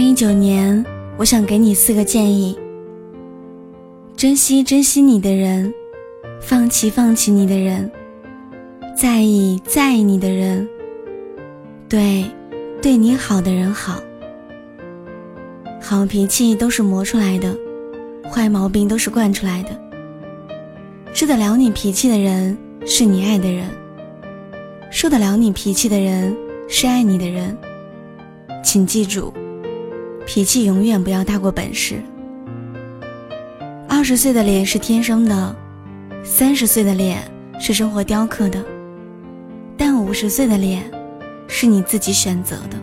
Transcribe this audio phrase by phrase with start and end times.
[0.00, 0.84] 一九年，
[1.18, 2.58] 我想给你四个建议：
[4.16, 5.72] 珍惜珍惜你的人，
[6.40, 7.90] 放弃放弃你的人，
[8.96, 10.66] 在意在意你的人，
[11.88, 12.24] 对
[12.80, 14.00] 对你好的人好。
[15.80, 17.54] 好脾气都是磨出来的，
[18.30, 19.70] 坏毛病都是惯出来的。
[21.12, 23.66] 治得了你脾气的人，是你爱的人；
[24.90, 26.34] 受得了你脾气的人，
[26.68, 27.56] 是爱你的人。
[28.62, 29.32] 请记住，
[30.32, 32.00] 脾气永远不要大过本事。
[33.88, 35.56] 二十岁的脸是天生的，
[36.22, 37.18] 三十岁的脸
[37.58, 38.64] 是生活雕刻的，
[39.76, 40.88] 但五十岁的脸，
[41.48, 42.78] 是你自己选择的。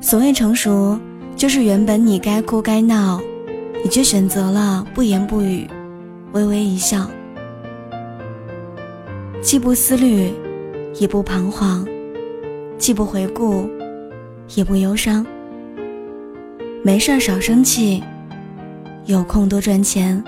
[0.00, 0.96] 所谓成熟，
[1.34, 3.20] 就是原本你该哭该闹，
[3.82, 5.68] 你却选择了不言不语，
[6.30, 7.10] 微微一笑，
[9.42, 10.32] 既不思虑，
[11.00, 11.84] 也不彷徨，
[12.78, 13.68] 既不回顾，
[14.54, 15.26] 也不忧伤。
[16.82, 18.02] 没事少生气，
[19.04, 20.22] 有空多赚钱。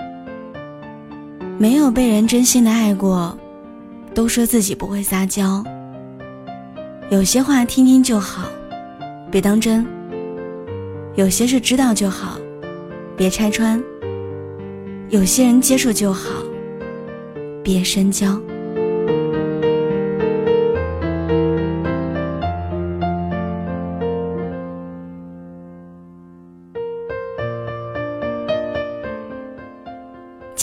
[1.56, 3.34] 没有被人真心的爱过，
[4.14, 5.64] 都说自己不会撒娇。
[7.08, 8.46] 有些话听听就好。
[9.30, 9.86] 别当真，
[11.14, 12.36] 有些事知道就好，
[13.16, 13.80] 别拆穿；
[15.08, 16.28] 有些人接受就好，
[17.64, 18.38] 别深交。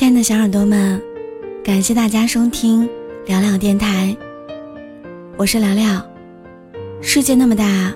[0.09, 0.99] 亲爱的小耳朵们，
[1.63, 2.89] 感谢大家收听
[3.27, 4.17] 聊聊电台，
[5.37, 6.03] 我是聊聊。
[6.99, 7.93] 世界那么大。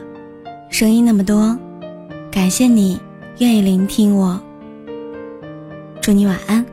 [0.69, 1.57] 声音那么多，
[2.31, 3.01] 感谢你
[3.39, 4.39] 愿意聆听我。
[6.03, 6.63] 祝你晚安。